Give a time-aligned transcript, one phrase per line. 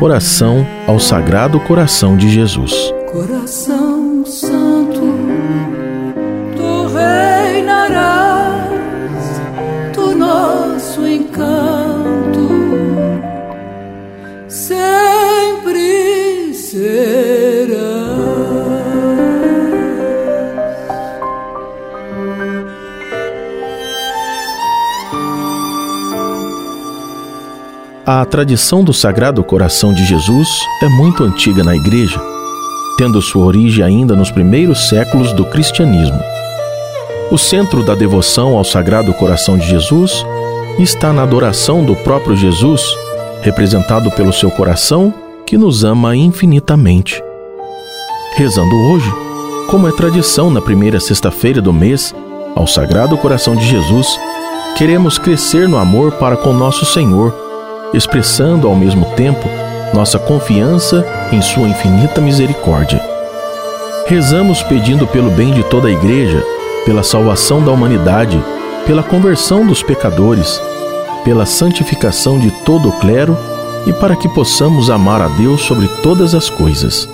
[0.00, 2.92] Oração ao Sagrado Coração de Jesus.
[3.10, 3.85] Coração
[28.08, 30.48] A tradição do Sagrado Coração de Jesus
[30.80, 32.22] é muito antiga na Igreja,
[32.96, 36.20] tendo sua origem ainda nos primeiros séculos do cristianismo.
[37.32, 40.24] O centro da devoção ao Sagrado Coração de Jesus
[40.78, 42.80] está na adoração do próprio Jesus,
[43.42, 45.12] representado pelo seu coração
[45.44, 47.20] que nos ama infinitamente.
[48.36, 49.12] Rezando hoje,
[49.68, 52.14] como é tradição na primeira sexta-feira do mês,
[52.54, 54.16] ao Sagrado Coração de Jesus,
[54.76, 57.45] queremos crescer no amor para com nosso Senhor
[57.94, 59.48] expressando ao mesmo tempo
[59.94, 63.00] nossa confiança em Sua infinita misericórdia.
[64.06, 66.42] Rezamos pedindo pelo bem de toda a Igreja,
[66.84, 68.40] pela salvação da humanidade,
[68.86, 70.60] pela conversão dos pecadores,
[71.24, 73.36] pela santificação de todo o clero
[73.86, 77.08] e para que possamos amar a Deus sobre todas as coisas.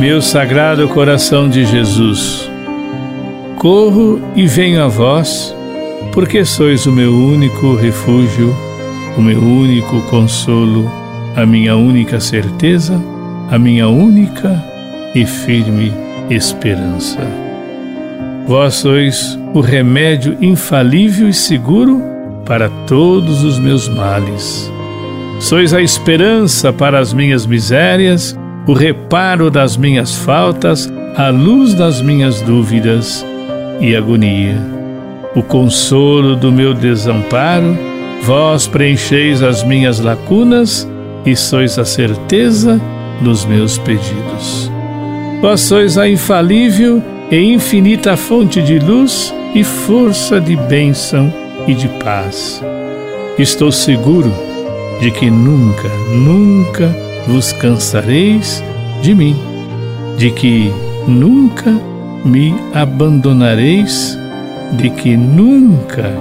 [0.00, 2.48] Meu sagrado coração de Jesus,
[3.56, 5.57] corro e venho a vós
[6.12, 8.54] porque sois o meu único refúgio,
[9.16, 10.90] o meu único consolo,
[11.36, 13.00] a minha única certeza,
[13.50, 14.62] a minha única
[15.14, 15.92] e firme
[16.30, 17.20] esperança.
[18.46, 22.02] Vós sois o remédio infalível e seguro
[22.44, 24.72] para todos os meus males.
[25.40, 32.00] Sois a esperança para as minhas misérias, o reparo das minhas faltas, a luz das
[32.00, 33.24] minhas dúvidas
[33.80, 34.77] e agonia
[35.38, 37.78] o consolo do meu desamparo,
[38.22, 40.88] vós preencheis as minhas lacunas
[41.24, 42.80] e sois a certeza
[43.20, 44.70] dos meus pedidos.
[45.40, 51.32] Vós sois a infalível e infinita fonte de luz e força de bênção
[51.68, 52.60] e de paz.
[53.38, 54.32] Estou seguro
[55.00, 56.92] de que nunca, nunca
[57.28, 58.62] vos cansareis
[59.02, 59.36] de mim,
[60.16, 60.72] de que
[61.06, 61.72] nunca
[62.24, 64.18] me abandonareis
[64.72, 66.12] de que nunca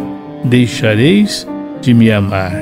[0.43, 1.47] deixareis
[1.81, 2.53] de me amar,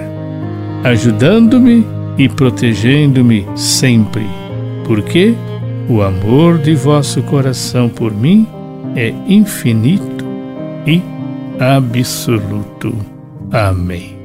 [0.84, 1.86] ajudando-me
[2.18, 4.26] e protegendo-me sempre,
[4.86, 5.36] porque
[5.90, 8.48] o amor de vosso coração por mim
[8.96, 10.26] é infinito
[10.88, 11.02] e
[11.60, 12.96] absoluto.
[13.52, 14.16] Amém.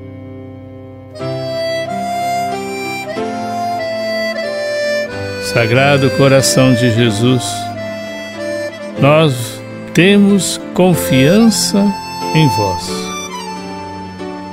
[5.42, 7.42] Sagrado coração de Jesus,
[9.00, 9.59] nós
[10.00, 11.84] temos confiança
[12.34, 12.90] em vós.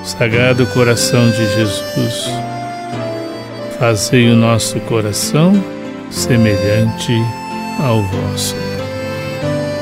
[0.03, 2.25] Sagrado coração de Jesus,
[3.79, 5.53] fazei o nosso coração
[6.11, 7.13] semelhante
[7.79, 8.55] ao vosso.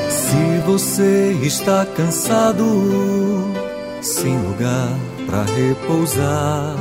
[0.08, 3.52] Se você está cansado,
[4.00, 4.96] sem lugar
[5.26, 6.76] para repousar,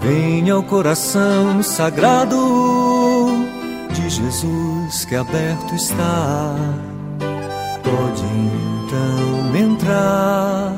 [0.00, 2.36] venha ao coração sagrado
[3.92, 6.56] de Jesus que aberto está
[7.92, 10.72] pode então entrar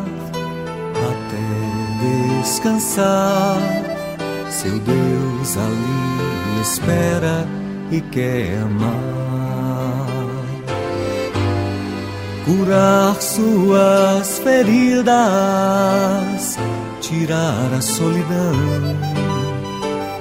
[1.12, 1.46] até
[2.40, 3.58] descansar.
[4.50, 7.46] Seu Deus ali espera
[7.90, 10.06] e quer amar,
[12.44, 15.14] curar suas feridas,
[17.00, 18.96] tirar a solidão,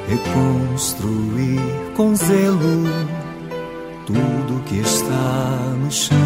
[0.10, 1.62] reconstruir
[1.96, 3.22] com zelo
[4.06, 6.18] tudo que está no chão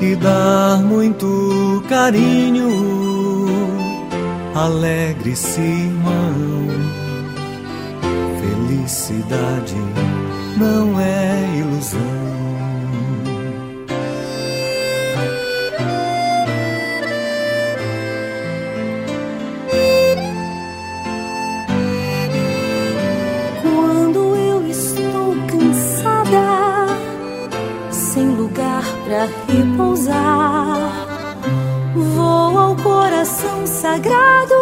[0.00, 2.68] e dar muito carinho.
[4.54, 6.68] Alegre-se, irmão.
[8.40, 9.74] Felicidade
[10.56, 12.37] não é ilusão.
[33.88, 34.60] Sagrado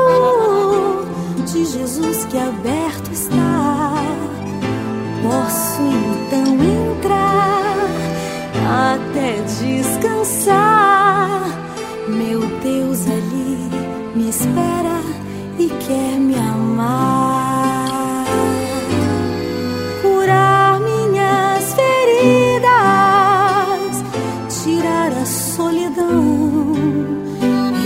[1.46, 3.94] de Jesus que aberto está.
[5.23, 6.55] Posso então
[6.94, 7.75] entrar
[8.94, 11.43] até descansar.
[12.08, 13.69] Meu Deus ali
[14.14, 15.00] me espera
[15.58, 17.67] e quer me amar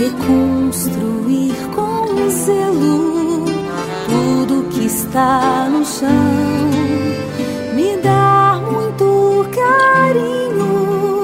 [0.01, 3.45] reconstruir com zelo
[4.09, 6.09] tudo que está no chão,
[7.75, 11.23] me dar muito carinho,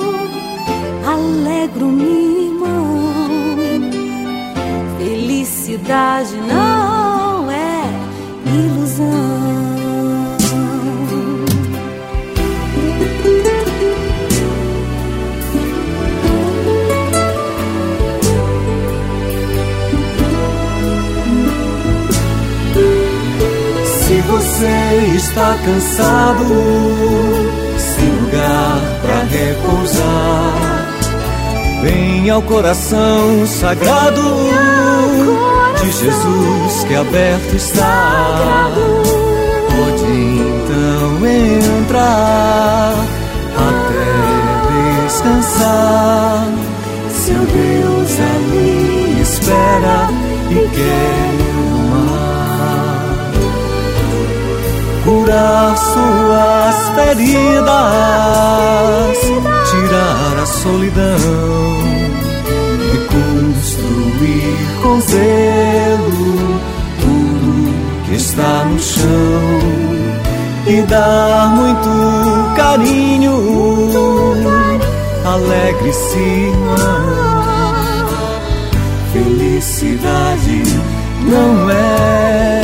[1.06, 3.10] alegro-me, irmão,
[5.00, 6.67] felicidade não.
[25.18, 26.46] Está cansado,
[27.78, 30.94] sem lugar para repousar,
[31.82, 34.22] vem ao coração sagrado
[35.82, 38.70] de Jesus que aberto está.
[39.76, 42.94] Pode então entrar
[43.58, 46.48] até descansar.
[47.10, 50.10] Seu Deus ali espera
[50.52, 51.27] e quer
[55.28, 57.68] curar suas feridas,
[59.70, 61.18] tirar a solidão
[62.94, 66.62] e construir com zelo
[67.02, 67.74] tudo
[68.06, 69.60] que está no chão
[70.66, 71.90] e dar muito
[72.56, 73.36] carinho,
[75.26, 77.28] alegre-se, irmão.
[79.12, 80.64] Felicidade
[81.22, 82.57] não é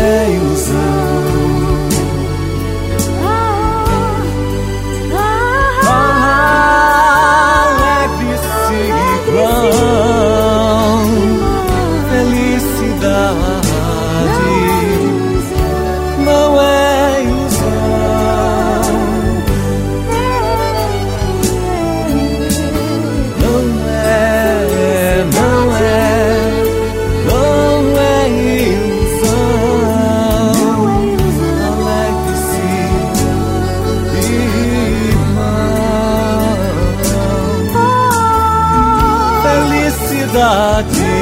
[40.43, 41.12] felicidade não é